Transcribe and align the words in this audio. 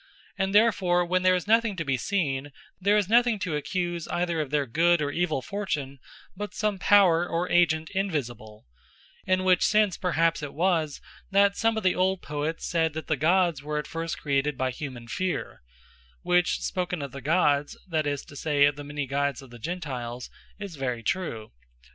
And 0.35 0.55
therefore 0.55 1.05
when 1.05 1.21
there 1.21 1.35
is 1.35 1.45
nothing 1.45 1.75
to 1.75 1.85
be 1.85 1.95
seen, 1.95 2.51
there 2.79 2.97
is 2.97 3.07
nothing 3.07 3.37
to 3.37 3.55
accuse, 3.55 4.07
either 4.07 4.41
of 4.41 4.49
their 4.49 4.65
good, 4.65 4.99
or 4.99 5.11
evill 5.11 5.43
fortune, 5.43 5.99
but 6.35 6.55
some 6.55 6.79
Power, 6.79 7.27
or 7.29 7.47
Agent 7.51 7.91
Invisible: 7.91 8.65
In 9.27 9.43
which 9.43 9.63
sense 9.63 9.97
perhaps 9.97 10.41
it 10.41 10.55
was, 10.55 11.01
that 11.29 11.55
some 11.55 11.77
of 11.77 11.83
the 11.83 11.93
old 11.93 12.23
Poets 12.23 12.65
said, 12.65 12.93
that 12.93 13.05
the 13.05 13.15
Gods 13.15 13.61
were 13.61 13.77
at 13.77 13.85
first 13.85 14.19
created 14.19 14.57
by 14.57 14.71
humane 14.71 15.07
Feare: 15.07 15.61
which 16.23 16.61
spoken 16.61 17.03
of 17.03 17.11
the 17.11 17.21
Gods, 17.21 17.77
(that 17.87 18.07
is 18.07 18.25
to 18.25 18.35
say, 18.35 18.65
of 18.65 18.77
the 18.77 18.83
many 18.83 19.05
Gods 19.05 19.43
of 19.43 19.51
the 19.51 19.59
Gentiles) 19.59 20.31
is 20.57 20.77
very 20.77 21.03
true. 21.03 21.51